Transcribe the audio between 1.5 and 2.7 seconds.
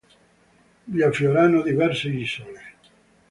diverse isole.